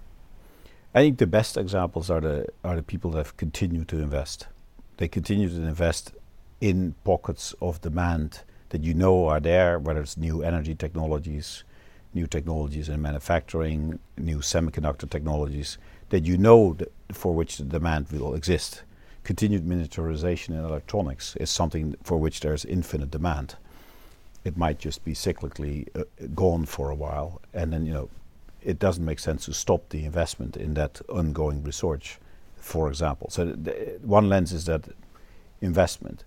I 0.93 0.99
think 0.99 1.17
the 1.17 1.27
best 1.27 1.57
examples 1.57 2.09
are 2.09 2.21
the 2.21 2.47
are 2.63 2.75
the 2.75 2.83
people 2.83 3.11
that 3.11 3.17
have 3.17 3.37
continued 3.37 3.87
to 3.89 3.99
invest. 3.99 4.47
They 4.97 5.07
continue 5.07 5.49
to 5.49 5.55
invest 5.55 6.13
in 6.61 6.95
pockets 7.03 7.53
of 7.61 7.81
demand 7.81 8.41
that 8.69 8.83
you 8.83 8.93
know 8.93 9.27
are 9.27 9.39
there, 9.39 9.77
whether 9.77 10.01
it's 10.01 10.17
new 10.17 10.41
energy 10.41 10.73
technologies, 10.73 11.63
new 12.13 12.27
technologies 12.27 12.89
in 12.89 13.01
manufacturing, 13.01 13.99
new 14.17 14.39
semiconductor 14.39 15.09
technologies 15.09 15.77
that 16.09 16.25
you 16.25 16.37
know 16.37 16.77
for 17.11 17.33
which 17.33 17.57
the 17.57 17.63
demand 17.63 18.09
will 18.11 18.33
exist. 18.33 18.83
Continued 19.23 19.65
miniaturization 19.65 20.49
in 20.49 20.63
electronics 20.63 21.35
is 21.37 21.49
something 21.49 21.95
for 22.03 22.17
which 22.17 22.41
there's 22.41 22.63
infinite 22.65 23.11
demand. 23.11 23.55
It 24.43 24.55
might 24.55 24.77
just 24.77 25.03
be 25.03 25.13
cyclically 25.13 25.87
uh, 25.95 26.03
gone 26.35 26.65
for 26.65 26.91
a 26.91 26.95
while, 26.95 27.41
and 27.53 27.73
then 27.73 27.85
you 27.85 27.93
know 27.93 28.09
it 28.61 28.77
doesn't 28.79 29.03
make 29.03 29.19
sense 29.19 29.45
to 29.45 29.53
stop 29.53 29.89
the 29.89 30.05
investment 30.05 30.57
in 30.57 30.73
that 30.75 31.01
ongoing 31.09 31.63
research, 31.63 32.19
for 32.57 32.87
example. 32.87 33.29
So 33.29 33.47
one 34.01 34.29
lens 34.29 34.53
is 34.53 34.65
that 34.65 34.89
investment, 35.61 36.23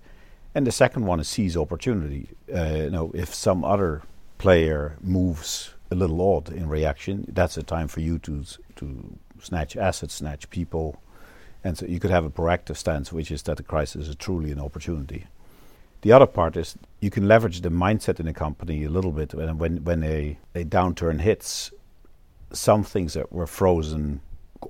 and 0.55 0.67
the 0.67 0.73
second 0.73 1.07
one 1.07 1.21
is 1.21 1.29
seize 1.29 1.57
opportunity. 1.57 2.29
Uh, 2.53 2.65
you 2.65 2.91
know, 2.91 3.13
if 3.15 3.33
some 3.33 3.65
other 3.65 4.03
player 4.39 4.97
moves 5.01 5.75
a 5.91 5.95
little 5.95 6.21
odd 6.21 6.49
in 6.49 6.69
reaction, 6.69 7.27
that's 7.29 7.57
a 7.57 7.63
time 7.63 7.87
for 7.87 8.01
you 8.01 8.19
to 8.21 8.45
to 8.77 9.19
snatch 9.43 9.77
assets, 9.77 10.15
snatch 10.15 10.49
people, 10.51 11.01
and 11.65 11.77
so 11.77 11.87
you 11.87 12.01
could 12.01 12.11
have 12.11 12.25
a 12.25 12.31
proactive 12.31 12.77
stance, 12.77 13.13
which 13.13 13.31
is 13.31 13.43
that 13.43 13.57
the 13.57 13.63
crisis 13.63 14.09
is 14.09 14.17
truly 14.17 14.53
an 14.53 14.61
opportunity. 14.61 15.27
The 16.03 16.13
other 16.13 16.27
part 16.27 16.57
is 16.57 16.77
you 17.01 17.11
can 17.11 17.27
leverage 17.27 17.61
the 17.61 17.71
mindset 17.71 18.21
in 18.21 18.29
a 18.29 18.33
company 18.33 18.85
a 18.85 18.91
little 18.91 19.11
bit 19.11 19.35
when 19.35 19.59
when, 19.59 19.85
when 19.85 20.05
a, 20.05 20.39
a 20.55 20.65
downturn 20.65 21.21
hits 21.21 21.73
some 22.53 22.85
things 22.85 23.15
that 23.15 23.33
were 23.33 23.47
frozen 23.47 24.21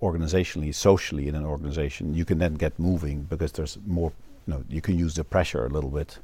organizationally, 0.02 0.75
socially 0.75 1.28
in 1.28 1.34
an 1.34 1.44
organization, 1.44 2.14
you 2.14 2.25
can 2.25 2.38
then 2.38 2.54
get 2.54 2.78
moving 2.78 3.22
because 3.22 3.52
there's 3.52 3.78
more. 3.87 4.12
You 4.46 4.54
know, 4.54 4.64
you 4.70 4.80
can 4.80 4.98
use 4.98 5.14
the 5.14 5.25
pressure 5.25 5.66
a 5.66 5.68
little 5.68 5.90
bit 5.90 6.18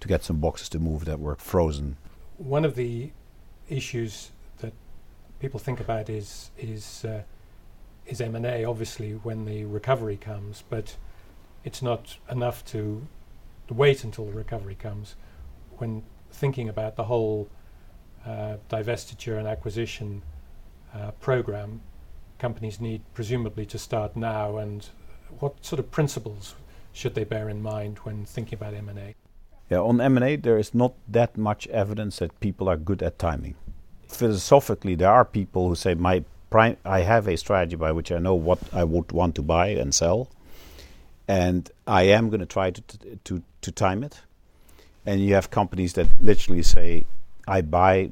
to 0.00 0.08
get 0.08 0.24
some 0.24 0.38
boxes 0.38 0.70
to 0.70 0.78
move 0.78 1.04
that 1.04 1.20
were 1.20 1.36
frozen. 1.36 1.98
One 2.38 2.64
of 2.64 2.74
the 2.74 3.10
issues 3.68 4.30
that 4.58 4.72
people 5.40 5.60
think 5.60 5.80
about 5.80 6.08
is 6.08 6.50
is 6.58 7.04
uh, 7.04 7.22
is 8.10 8.20
M 8.20 8.34
and 8.34 8.44
A. 8.44 8.64
Obviously, 8.64 9.12
when 9.12 9.44
the 9.44 9.64
recovery 9.64 10.16
comes, 10.16 10.64
but 10.68 10.96
it's 11.64 11.80
not 11.80 12.16
enough 12.30 12.64
to, 12.66 13.06
to 13.68 13.74
wait 13.74 14.04
until 14.04 14.26
the 14.26 14.32
recovery 14.32 14.74
comes. 14.74 15.14
When 15.78 16.02
thinking 16.32 16.68
about 16.68 16.96
the 16.96 17.04
whole 17.04 17.48
uh, 18.26 18.56
divestiture 18.68 19.38
and 19.38 19.46
acquisition 19.46 20.22
uh, 20.94 21.12
program 21.12 21.80
companies 22.38 22.80
need 22.80 23.02
presumably 23.14 23.66
to 23.66 23.78
start 23.78 24.16
now 24.16 24.56
and 24.56 24.88
what 25.38 25.64
sort 25.64 25.78
of 25.78 25.90
principles 25.90 26.54
should 26.92 27.14
they 27.14 27.24
bear 27.24 27.48
in 27.48 27.62
mind 27.62 27.98
when 27.98 28.24
thinking 28.24 28.54
about 28.54 28.74
M&A? 28.74 29.14
Yeah, 29.68 29.78
on 29.78 30.00
M&A 30.00 30.36
there 30.36 30.58
is 30.58 30.74
not 30.74 30.94
that 31.08 31.36
much 31.36 31.66
evidence 31.68 32.18
that 32.18 32.40
people 32.40 32.68
are 32.68 32.76
good 32.76 33.02
at 33.02 33.18
timing. 33.18 33.54
Philosophically 34.08 34.94
there 34.96 35.10
are 35.10 35.24
people 35.24 35.68
who 35.68 35.74
say 35.74 35.94
my 35.94 36.24
prime 36.50 36.76
I 36.84 37.00
have 37.00 37.28
a 37.28 37.36
strategy 37.36 37.76
by 37.76 37.92
which 37.92 38.12
I 38.12 38.18
know 38.18 38.34
what 38.34 38.58
I 38.72 38.84
would 38.84 39.12
want 39.12 39.34
to 39.36 39.42
buy 39.42 39.68
and 39.68 39.94
sell 39.94 40.28
and 41.30 41.70
I 41.86 42.02
am 42.02 42.28
going 42.28 42.40
to 42.40 42.46
try 42.46 42.72
to 42.72 42.82
to 43.24 43.42
to 43.60 43.70
time 43.70 44.02
it. 44.02 44.20
And 45.06 45.20
you 45.20 45.34
have 45.34 45.50
companies 45.50 45.92
that 45.92 46.08
literally 46.20 46.62
say 46.62 47.06
I 47.46 47.60
buy 47.60 48.10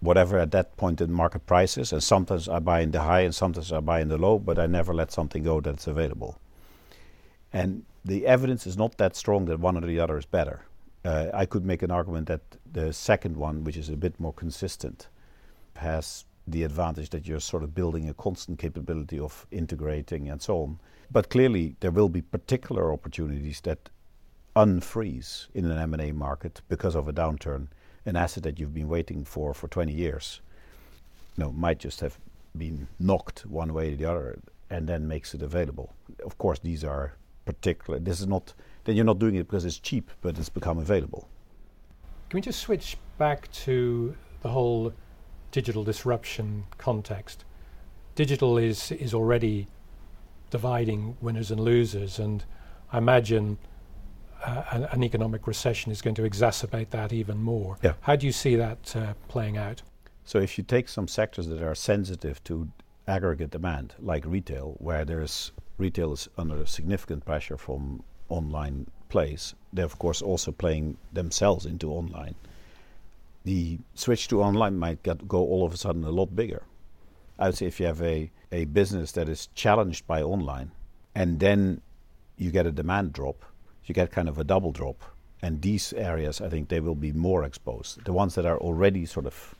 whatever 0.00 0.38
at 0.38 0.50
that 0.52 0.76
point 0.78 1.00
in 1.02 1.12
market 1.12 1.46
prices. 1.46 1.92
And 1.92 2.02
sometimes 2.02 2.48
I 2.48 2.58
buy 2.58 2.80
in 2.80 2.90
the 2.90 3.02
high 3.02 3.20
and 3.20 3.34
sometimes 3.34 3.70
I 3.70 3.80
buy 3.80 4.00
in 4.00 4.08
the 4.08 4.16
low, 4.16 4.38
but 4.38 4.58
I 4.58 4.66
never 4.66 4.94
let 4.94 5.12
something 5.12 5.42
go 5.44 5.60
that's 5.60 5.86
available. 5.86 6.38
And 7.52 7.84
the 8.02 8.26
evidence 8.26 8.66
is 8.66 8.78
not 8.78 8.96
that 8.96 9.14
strong 9.14 9.44
that 9.44 9.60
one 9.60 9.76
or 9.76 9.86
the 9.86 10.00
other 10.00 10.16
is 10.16 10.24
better. 10.24 10.62
Uh, 11.04 11.26
I 11.34 11.44
could 11.44 11.66
make 11.66 11.82
an 11.82 11.90
argument 11.90 12.28
that 12.28 12.40
the 12.72 12.92
second 12.94 13.36
one, 13.36 13.62
which 13.62 13.76
is 13.76 13.90
a 13.90 13.96
bit 13.96 14.18
more 14.18 14.32
consistent, 14.32 15.08
has 15.76 16.24
the 16.46 16.64
advantage 16.64 17.10
that 17.10 17.26
you're 17.26 17.40
sort 17.40 17.62
of 17.62 17.74
building 17.74 18.08
a 18.08 18.14
constant 18.14 18.58
capability 18.58 19.18
of 19.18 19.46
integrating 19.50 20.28
and 20.28 20.42
so 20.42 20.62
on. 20.62 20.78
But 21.10 21.30
clearly, 21.30 21.76
there 21.80 21.90
will 21.90 22.08
be 22.08 22.22
particular 22.22 22.92
opportunities 22.92 23.60
that 23.62 23.90
unfreeze 24.56 25.46
in 25.54 25.64
an 25.64 25.78
M&A 25.78 26.12
market 26.12 26.60
because 26.68 26.94
of 26.94 27.08
a 27.08 27.12
downturn 27.12 27.68
an 28.04 28.16
asset 28.16 28.42
that 28.42 28.58
you've 28.58 28.74
been 28.74 28.88
waiting 28.88 29.24
for 29.24 29.54
for 29.54 29.68
20 29.68 29.92
years, 29.92 30.40
you 31.36 31.44
know, 31.44 31.52
might 31.52 31.78
just 31.78 32.00
have 32.00 32.18
been 32.56 32.88
knocked 32.98 33.46
one 33.46 33.72
way 33.72 33.92
or 33.92 33.96
the 33.96 34.04
other, 34.04 34.38
and 34.70 34.88
then 34.88 35.06
makes 35.06 35.34
it 35.34 35.42
available. 35.42 35.94
Of 36.24 36.38
course, 36.38 36.58
these 36.58 36.84
are 36.84 37.14
particular. 37.44 37.98
This 37.98 38.20
is 38.20 38.26
not. 38.26 38.54
Then 38.84 38.96
you're 38.96 39.04
not 39.04 39.18
doing 39.18 39.36
it 39.36 39.44
because 39.44 39.64
it's 39.64 39.78
cheap, 39.78 40.10
but 40.20 40.36
it's 40.38 40.48
become 40.48 40.78
available. 40.78 41.28
Can 42.28 42.38
we 42.38 42.40
just 42.40 42.60
switch 42.60 42.96
back 43.18 43.50
to 43.52 44.16
the 44.42 44.48
whole 44.48 44.92
digital 45.52 45.84
disruption 45.84 46.64
context? 46.78 47.44
Digital 48.16 48.58
is 48.58 48.90
is 48.90 49.14
already 49.14 49.68
dividing 50.50 51.16
winners 51.20 51.50
and 51.50 51.60
losers, 51.60 52.18
and 52.18 52.44
I 52.92 52.98
imagine 52.98 53.58
uh, 54.44 54.64
an, 54.72 54.84
an, 54.84 55.02
economic 55.02 55.46
recession 55.46 55.92
is 55.92 56.02
going 56.02 56.16
to 56.16 56.22
exacerbate 56.22 56.90
that 56.90 57.12
even 57.12 57.38
more. 57.42 57.78
Yeah. 57.82 57.94
How 58.00 58.16
do 58.16 58.26
you 58.26 58.32
see 58.32 58.56
that 58.56 58.94
uh, 58.96 59.14
playing 59.28 59.56
out? 59.56 59.82
So, 60.24 60.38
if 60.38 60.58
you 60.58 60.64
take 60.64 60.88
some 60.88 61.08
sectors 61.08 61.46
that 61.48 61.62
are 61.62 61.74
sensitive 61.74 62.42
to 62.44 62.68
aggregate 63.06 63.50
demand, 63.50 63.94
like 63.98 64.24
retail, 64.26 64.76
where 64.78 65.04
there's 65.04 65.52
retail 65.78 66.12
is 66.12 66.28
under 66.36 66.66
significant 66.66 67.24
pressure 67.24 67.56
from 67.56 68.02
online 68.28 68.86
plays, 69.08 69.54
they're 69.72 69.84
of 69.84 69.98
course 69.98 70.22
also 70.22 70.52
playing 70.52 70.96
themselves 71.12 71.66
into 71.66 71.90
online. 71.90 72.34
The 73.44 73.78
switch 73.94 74.28
to 74.28 74.42
online 74.42 74.78
might 74.78 75.02
get, 75.02 75.26
go 75.26 75.38
all 75.38 75.64
of 75.64 75.72
a 75.72 75.76
sudden 75.76 76.04
a 76.04 76.10
lot 76.10 76.36
bigger. 76.36 76.62
I 77.38 77.46
would 77.46 77.56
say 77.56 77.66
if 77.66 77.80
you 77.80 77.86
have 77.86 78.02
a, 78.02 78.30
a 78.52 78.66
business 78.66 79.12
that 79.12 79.28
is 79.28 79.48
challenged 79.54 80.06
by 80.06 80.22
online 80.22 80.70
and 81.14 81.40
then 81.40 81.80
you 82.36 82.50
get 82.50 82.66
a 82.66 82.72
demand 82.72 83.12
drop, 83.12 83.44
you 83.84 83.94
get 83.94 84.12
kind 84.12 84.28
of 84.28 84.38
a 84.38 84.44
double 84.44 84.72
drop. 84.72 85.02
And 85.42 85.60
these 85.60 85.92
areas, 85.92 86.40
I 86.40 86.48
think, 86.48 86.68
they 86.68 86.78
will 86.78 86.94
be 86.94 87.12
more 87.12 87.42
exposed. 87.42 88.04
The 88.04 88.12
ones 88.12 88.36
that 88.36 88.46
are 88.46 88.58
already 88.58 89.06
sort 89.06 89.26
of 89.26 89.56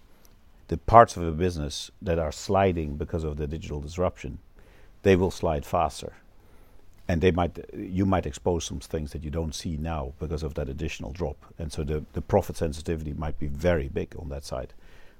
the 0.68 0.78
parts 0.78 1.16
of 1.16 1.24
a 1.24 1.32
business 1.32 1.90
that 2.00 2.18
are 2.18 2.30
sliding 2.32 2.96
because 2.96 3.24
of 3.24 3.36
the 3.36 3.48
digital 3.48 3.80
disruption, 3.80 4.38
they 5.02 5.16
will 5.16 5.32
slide 5.32 5.66
faster. 5.66 6.14
And 7.12 7.20
they 7.20 7.30
might, 7.30 7.58
you 7.76 8.06
might 8.06 8.24
expose 8.24 8.64
some 8.64 8.80
things 8.80 9.12
that 9.12 9.22
you 9.22 9.28
don't 9.28 9.54
see 9.54 9.76
now 9.76 10.14
because 10.18 10.42
of 10.42 10.54
that 10.54 10.70
additional 10.70 11.12
drop. 11.12 11.36
And 11.58 11.70
so 11.70 11.84
the, 11.84 12.02
the 12.14 12.22
profit 12.22 12.56
sensitivity 12.56 13.12
might 13.12 13.38
be 13.38 13.48
very 13.48 13.90
big 13.90 14.14
on 14.18 14.30
that 14.30 14.46
side. 14.46 14.72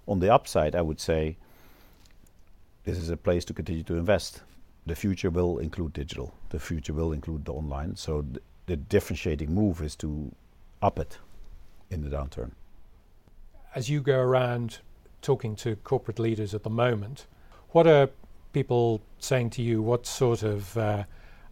On 0.08 0.18
the 0.18 0.32
upside, 0.32 0.74
I 0.74 0.80
would 0.80 0.98
say 0.98 1.36
this 2.84 2.96
is 2.96 3.10
a 3.10 3.16
place 3.18 3.44
to 3.44 3.52
continue 3.52 3.82
to 3.82 3.96
invest. 3.96 4.40
The 4.86 4.94
future 4.94 5.28
will 5.28 5.58
include 5.58 5.92
digital. 5.92 6.32
The 6.48 6.58
future 6.58 6.94
will 6.94 7.12
include 7.12 7.44
the 7.44 7.52
online. 7.52 7.94
So 7.96 8.22
th- 8.22 8.42
the 8.64 8.76
differentiating 8.76 9.54
move 9.54 9.82
is 9.82 9.94
to 9.96 10.34
up 10.80 10.98
it 10.98 11.18
in 11.90 12.00
the 12.02 12.08
downturn. 12.08 12.52
As 13.74 13.90
you 13.90 14.00
go 14.00 14.18
around 14.18 14.78
talking 15.20 15.54
to 15.56 15.76
corporate 15.76 16.18
leaders 16.18 16.54
at 16.54 16.62
the 16.62 16.70
moment, 16.70 17.26
what 17.72 17.86
are 17.86 18.08
people 18.54 19.02
saying 19.18 19.50
to 19.50 19.62
you? 19.62 19.82
What 19.82 20.06
sort 20.06 20.42
of 20.42 20.78
uh, 20.78 21.04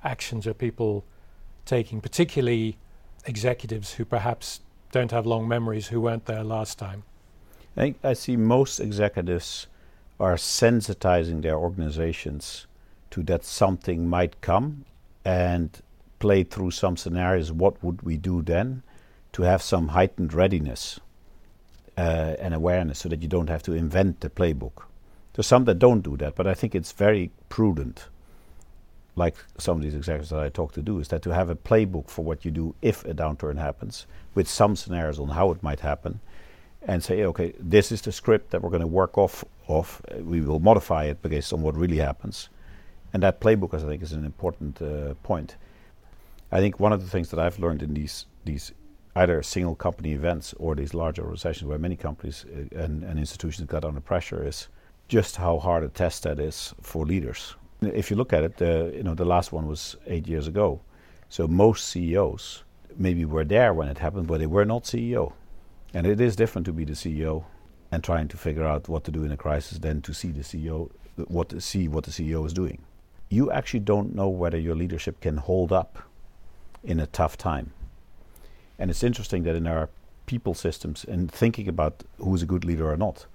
actions 0.03 0.47
are 0.47 0.55
people 0.55 1.05
taking, 1.65 2.01
particularly 2.01 2.77
executives 3.27 3.95
who 3.95 4.05
perhaps 4.05 4.61
don't 4.93 5.11
have 5.11 5.27
long 5.27 5.47
memories 5.47 5.89
who 5.89 6.01
weren't 6.01 6.27
there 6.27 6.43
last 6.43 6.79
time? 6.79 7.05
I 7.77 7.81
think 7.81 7.99
I 8.03 8.13
see 8.15 8.37
most 8.37 8.81
executives 8.81 9.67
are 10.19 10.35
sensitizing 10.35 11.43
their 11.43 11.57
organizations 11.57 12.67
to 13.11 13.23
that 13.25 13.45
something 13.45 14.09
might 14.09 14.41
come 14.41 14.85
and 15.25 15.81
played 16.19 16.51
through 16.51 16.71
some 16.71 16.97
scenarios, 16.97 17.51
what 17.53 17.83
would 17.83 18.03
we 18.03 18.17
do 18.17 18.43
then 18.43 18.83
to 19.33 19.43
have 19.43 19.63
some 19.63 19.89
heightened 19.89 20.35
readiness 20.35 21.01
uh, 21.97 22.35
and 22.39 22.55
awareness 22.55 23.01
so 23.01 23.09
that 23.09 23.23
you 23.23 23.29
don't 23.29 23.49
have 23.49 23.63
to 23.63 23.73
invent 23.73 24.21
the 24.21 24.31
playbook. 24.31 24.85
There's 25.33 25.47
some 25.47 25.65
that 25.65 25.79
don't 25.79 26.03
do 26.03 26.17
that, 26.19 26.35
but 26.35 26.47
I 26.47 26.55
think 26.55 26.75
it's 26.75 26.93
very 26.93 27.31
prudent 27.49 28.09
like 29.17 29.37
some 29.59 29.77
of 29.77 29.83
these 29.83 29.95
executives 29.95 30.31
that 30.31 30.41
I 30.41 30.49
talk 30.49 30.73
to 30.73 30.83
do, 30.83 30.99
is 30.99 31.09
that 31.09 31.23
to 31.23 31.31
have 31.31 31.51
a 31.51 31.57
playbook 31.57 32.09
for 32.09 32.25
what 32.25 32.45
you 32.45 32.51
do 32.51 32.75
if 32.83 33.05
a 33.05 33.15
downturn 33.15 33.59
happens, 33.59 34.07
with 34.35 34.49
some 34.49 34.77
scenarios 34.77 35.19
on 35.19 35.29
how 35.29 35.51
it 35.51 35.63
might 35.63 35.81
happen, 35.81 36.21
and 36.83 37.03
say, 37.05 37.25
okay, 37.25 37.53
this 37.59 37.93
is 37.93 38.01
the 38.03 38.13
script 38.13 38.51
that 38.51 38.63
we're 38.63 38.71
going 38.71 38.81
to 38.81 38.87
work 38.87 39.19
off 39.19 39.45
of. 39.69 40.01
We 40.23 40.41
will 40.41 40.61
modify 40.61 41.05
it 41.05 41.21
based 41.23 41.53
on 41.53 41.63
what 41.63 41.77
really 41.77 41.99
happens, 41.99 42.49
and 43.13 43.23
that 43.23 43.41
playbook, 43.41 43.75
I 43.75 43.79
think, 43.79 44.03
is 44.03 44.13
an 44.13 44.25
important 44.25 44.81
uh, 44.81 45.15
point. 45.23 45.57
I 46.53 46.61
think 46.61 46.81
one 46.81 46.93
of 46.93 47.03
the 47.03 47.11
things 47.11 47.31
that 47.31 47.39
I've 47.39 47.59
learned 47.59 47.83
in 47.83 47.95
these 47.95 48.27
these 48.45 48.73
either 49.17 49.43
single 49.43 49.75
company 49.75 50.13
events 50.13 50.55
or 50.59 50.75
these 50.75 50.95
larger 50.95 51.23
recessions 51.23 51.69
where 51.69 51.79
many 51.79 51.97
companies 51.97 52.45
uh, 52.47 52.83
and, 52.83 53.03
and 53.03 53.19
institutions 53.19 53.69
got 53.69 53.85
under 53.85 54.01
pressure 54.01 54.47
is 54.47 54.69
just 55.09 55.37
how 55.37 55.59
hard 55.59 55.83
a 55.83 55.89
test 55.89 56.23
that 56.23 56.39
is 56.39 56.73
for 56.81 57.05
leaders. 57.05 57.57
If 57.83 58.11
you 58.11 58.17
look 58.17 58.33
at 58.33 58.45
it, 58.45 58.63
uh, 58.63 58.97
you 58.97 59.03
know 59.03 59.15
the 59.15 59.25
last 59.25 59.53
one 59.53 59.67
was 59.67 59.97
eight 60.07 60.29
years 60.29 60.47
ago, 60.47 60.81
so 61.29 61.49
most 61.49 61.89
CEOs 61.89 62.65
maybe 62.97 63.25
were 63.25 63.45
there 63.45 63.73
when 63.73 63.89
it 63.89 63.99
happened, 63.99 64.27
but 64.27 64.39
they 64.39 64.47
were 64.47 64.65
not 64.65 64.85
CEO. 64.85 65.33
And 65.95 66.07
it 66.07 66.21
is 66.21 66.37
different 66.37 66.67
to 66.67 66.73
be 66.73 66.85
the 66.85 66.93
CEO 66.93 67.45
and 67.91 68.05
trying 68.05 68.29
to 68.29 68.37
figure 68.37 68.65
out 68.65 68.89
what 68.89 69.05
to 69.05 69.11
do 69.11 69.25
in 69.25 69.33
a 69.33 69.37
crisis 69.37 69.79
than 69.79 70.03
to 70.03 70.15
see 70.15 70.31
the 70.31 70.43
CEO 70.43 70.91
what 71.29 71.61
see 71.63 71.89
what 71.89 72.05
the 72.05 72.11
CEO 72.11 72.47
is 72.47 72.53
doing. 72.53 72.83
You 73.29 73.51
actually 73.51 73.81
don't 73.81 74.15
know 74.15 74.29
whether 74.29 74.59
your 74.59 74.75
leadership 74.75 75.21
can 75.21 75.37
hold 75.37 75.73
up 75.73 75.99
in 76.83 77.01
a 77.01 77.07
tough 77.07 77.37
time. 77.37 77.73
And 78.79 78.91
it's 78.91 79.03
interesting 79.03 79.43
that 79.45 79.57
in 79.57 79.67
our 79.67 79.91
people 80.27 80.55
systems 80.55 81.05
and 81.05 81.31
thinking 81.31 81.69
about 81.69 82.03
who's 82.19 82.43
a 82.43 82.47
good 82.47 82.65
leader 82.65 82.91
or 82.91 82.97
not, 82.97 83.27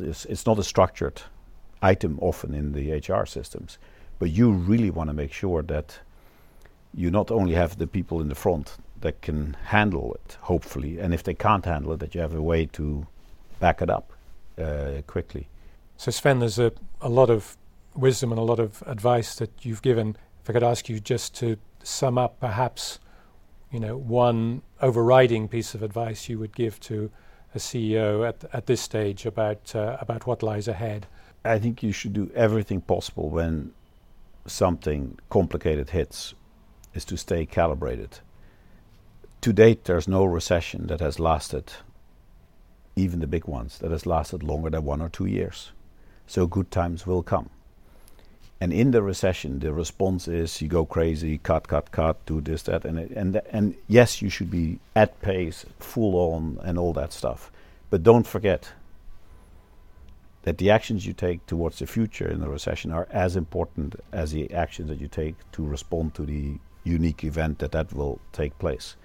it's, 0.00 0.24
it's 0.26 0.46
not 0.46 0.58
a 0.58 0.64
structured 0.64 1.22
item 1.82 2.18
often 2.20 2.54
in 2.54 2.72
the 2.72 2.92
HR 2.92 3.26
systems, 3.26 3.78
but 4.24 4.30
you 4.30 4.50
really 4.50 4.88
want 4.88 5.10
to 5.10 5.12
make 5.12 5.34
sure 5.34 5.62
that 5.62 5.98
you 6.94 7.10
not 7.10 7.30
only 7.30 7.52
have 7.52 7.76
the 7.76 7.86
people 7.86 8.22
in 8.22 8.30
the 8.30 8.34
front 8.34 8.78
that 9.02 9.20
can 9.20 9.54
handle 9.66 10.14
it, 10.14 10.38
hopefully, 10.40 10.98
and 10.98 11.12
if 11.12 11.22
they 11.22 11.34
can't 11.34 11.66
handle 11.66 11.92
it, 11.92 12.00
that 12.00 12.14
you 12.14 12.22
have 12.22 12.32
a 12.32 12.40
way 12.40 12.64
to 12.64 13.06
back 13.60 13.82
it 13.82 13.90
up 13.90 14.14
uh, 14.58 15.02
quickly. 15.06 15.46
So, 15.98 16.10
Sven, 16.10 16.38
there's 16.38 16.58
a, 16.58 16.72
a 17.02 17.10
lot 17.10 17.28
of 17.28 17.58
wisdom 17.94 18.32
and 18.32 18.38
a 18.38 18.44
lot 18.44 18.60
of 18.60 18.82
advice 18.86 19.34
that 19.34 19.50
you've 19.60 19.82
given. 19.82 20.16
If 20.42 20.48
I 20.48 20.54
could 20.54 20.62
ask 20.62 20.88
you 20.88 21.00
just 21.00 21.34
to 21.40 21.58
sum 21.82 22.16
up, 22.16 22.40
perhaps, 22.40 23.00
you 23.70 23.78
know, 23.78 23.94
one 23.98 24.62
overriding 24.80 25.48
piece 25.48 25.74
of 25.74 25.82
advice 25.82 26.30
you 26.30 26.38
would 26.38 26.56
give 26.56 26.80
to 26.88 27.10
a 27.54 27.58
CEO 27.58 28.26
at, 28.26 28.42
at 28.54 28.64
this 28.64 28.80
stage 28.80 29.26
about 29.26 29.76
uh, 29.76 29.98
about 30.00 30.26
what 30.26 30.42
lies 30.42 30.66
ahead. 30.66 31.08
I 31.44 31.58
think 31.58 31.82
you 31.82 31.92
should 31.92 32.14
do 32.14 32.30
everything 32.34 32.80
possible 32.80 33.28
when 33.28 33.74
something 34.46 35.18
complicated 35.30 35.90
hits, 35.90 36.34
is 36.94 37.04
to 37.06 37.16
stay 37.16 37.46
calibrated. 37.46 38.18
To 39.40 39.52
date, 39.52 39.84
there's 39.84 40.08
no 40.08 40.24
recession 40.24 40.86
that 40.86 41.00
has 41.00 41.18
lasted, 41.20 41.72
even 42.96 43.20
the 43.20 43.26
big 43.26 43.46
ones, 43.46 43.78
that 43.78 43.90
has 43.90 44.06
lasted 44.06 44.42
longer 44.42 44.70
than 44.70 44.84
one 44.84 45.02
or 45.02 45.08
two 45.08 45.26
years. 45.26 45.70
So 46.26 46.46
good 46.46 46.70
times 46.70 47.06
will 47.06 47.22
come. 47.22 47.50
And 48.60 48.72
in 48.72 48.92
the 48.92 49.02
recession, 49.02 49.58
the 49.58 49.72
response 49.72 50.28
is 50.28 50.62
you 50.62 50.68
go 50.68 50.86
crazy, 50.86 51.38
cut, 51.38 51.68
cut, 51.68 51.90
cut, 51.90 52.24
do 52.24 52.40
this, 52.40 52.62
that, 52.62 52.84
and 52.86 52.98
and 52.98 53.42
and 53.50 53.74
yes, 53.88 54.22
you 54.22 54.30
should 54.30 54.50
be 54.50 54.78
at 54.96 55.20
pace, 55.20 55.66
full 55.78 56.14
on, 56.32 56.58
and 56.62 56.78
all 56.78 56.94
that 56.94 57.12
stuff. 57.12 57.50
But 57.90 58.02
don't 58.02 58.26
forget 58.26 58.72
that 60.44 60.58
the 60.58 60.70
actions 60.70 61.06
you 61.06 61.14
take 61.14 61.44
towards 61.46 61.78
the 61.78 61.86
future 61.86 62.28
in 62.30 62.40
the 62.40 62.48
recession 62.48 62.92
are 62.92 63.08
as 63.10 63.34
important 63.34 63.96
as 64.12 64.30
the 64.32 64.52
actions 64.52 64.88
that 64.88 65.00
you 65.00 65.08
take 65.08 65.34
to 65.52 65.64
respond 65.64 66.14
to 66.14 66.24
the 66.26 66.58
unique 66.84 67.24
event 67.24 67.58
that 67.58 67.72
that 67.72 67.92
will 67.94 68.20
take 68.32 68.58
place. 68.58 68.96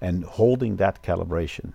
And 0.00 0.24
holding 0.24 0.76
that 0.76 1.02
calibration 1.02 1.74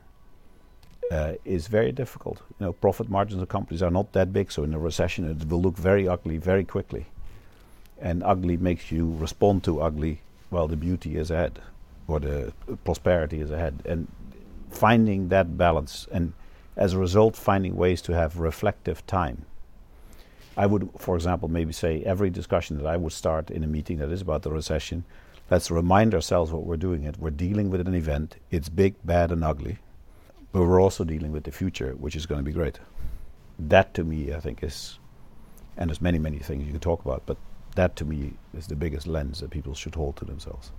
uh, 1.11 1.33
is 1.45 1.67
very 1.67 1.91
difficult. 1.91 2.41
You 2.59 2.65
know, 2.65 2.73
profit 2.73 3.07
margins 3.07 3.39
of 3.39 3.49
companies 3.49 3.83
are 3.83 3.91
not 3.91 4.13
that 4.13 4.33
big, 4.33 4.51
so 4.51 4.63
in 4.63 4.73
a 4.73 4.79
recession 4.79 5.29
it 5.29 5.47
will 5.47 5.61
look 5.61 5.77
very 5.77 6.07
ugly 6.07 6.37
very 6.37 6.63
quickly. 6.63 7.05
And 8.01 8.23
ugly 8.23 8.57
makes 8.57 8.91
you 8.91 9.15
respond 9.19 9.63
to 9.65 9.79
ugly 9.79 10.21
while 10.49 10.67
the 10.67 10.75
beauty 10.75 11.17
is 11.17 11.29
ahead, 11.29 11.59
or 12.07 12.19
the 12.19 12.51
prosperity 12.83 13.41
is 13.41 13.51
ahead. 13.51 13.83
And 13.85 14.07
finding 14.71 15.29
that 15.29 15.55
balance, 15.55 16.07
and 16.11 16.33
as 16.75 16.93
a 16.93 16.99
result, 16.99 17.35
finding 17.35 17.75
ways 17.75 18.01
to 18.03 18.13
have 18.13 18.39
reflective 18.39 19.05
time. 19.07 19.45
I 20.55 20.65
would, 20.65 20.89
for 20.97 21.15
example, 21.15 21.47
maybe 21.47 21.73
say 21.73 22.03
every 22.03 22.29
discussion 22.29 22.77
that 22.77 22.85
I 22.85 22.97
would 22.97 23.13
start 23.13 23.49
in 23.49 23.63
a 23.63 23.67
meeting 23.67 23.97
that 23.97 24.11
is 24.11 24.21
about 24.21 24.43
the 24.43 24.51
recession, 24.51 25.03
let's 25.49 25.71
remind 25.71 26.13
ourselves 26.13 26.51
what 26.51 26.65
we're 26.65 26.77
doing. 26.77 27.03
It 27.03 27.17
we're 27.17 27.31
dealing 27.31 27.69
with 27.69 27.81
an 27.81 27.95
event. 27.95 28.35
It's 28.51 28.69
big, 28.69 28.95
bad, 29.03 29.31
and 29.31 29.43
ugly 29.43 29.79
but 30.53 30.61
we're 30.61 30.81
also 30.81 31.03
dealing 31.03 31.31
with 31.31 31.43
the 31.43 31.51
future, 31.51 31.93
which 31.93 32.15
is 32.15 32.27
going 32.27 32.39
to 32.39 32.45
be 32.45 32.53
great. 32.53 32.79
That 33.59 33.93
to 33.95 34.03
me, 34.03 34.33
I 34.33 34.39
think, 34.39 34.63
is, 34.63 34.99
and 35.75 35.89
there's 35.89 36.01
many, 36.01 36.19
many 36.19 36.37
things 36.37 36.63
you 36.65 36.71
can 36.71 36.79
talk 36.79 37.03
about, 37.03 37.23
but 37.25 37.37
that 37.75 37.95
to 37.97 38.05
me 38.05 38.33
is 38.55 38.67
the 38.67 38.75
biggest 38.75 39.07
lens 39.07 39.39
that 39.39 39.49
people 39.49 39.73
should 39.73 39.95
hold 39.95 40.15
to 40.17 40.25
themselves. 40.25 40.71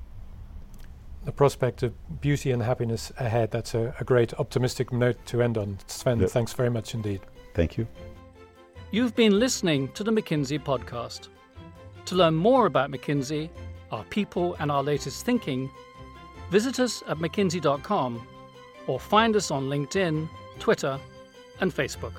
The 1.25 1.33
prospect 1.33 1.83
of 1.83 1.95
beauty 2.21 2.51
and 2.51 2.63
happiness 2.63 3.11
ahead, 3.19 3.51
that's 3.51 3.75
a, 3.75 3.95
a 3.99 4.05
great 4.05 4.35
optimistic 4.35 4.93
note 4.93 5.17
to 5.27 5.43
end 5.43 5.57
on. 5.57 5.79
Sven, 5.87 6.21
yep. 6.21 6.31
thanks 6.31 6.53
very 6.53 6.71
much 6.71 6.95
indeed. 6.95 7.21
Thank 7.55 7.79
you. 7.79 7.87
You've 8.91 9.17
been 9.17 9.39
listening 9.39 9.89
to 9.93 10.05
the 10.05 10.13
McKinsey 10.13 10.63
podcast. 10.63 11.29
To 12.07 12.15
learn 12.15 12.35
more 12.35 12.67
about 12.67 12.91
McKinsey, 12.91 13.49
our 13.91 14.05
people, 14.05 14.55
and 14.61 14.71
our 14.71 14.83
latest 14.83 15.25
thinking, 15.25 15.71
visit 16.51 16.79
us 16.79 17.03
at 17.09 17.17
mckinsey.com 17.17 18.27
or 18.87 19.01
find 19.01 19.35
us 19.35 19.51
on 19.51 19.65
LinkedIn, 19.65 20.29
Twitter, 20.59 21.01
and 21.61 21.75
Facebook. 21.75 22.13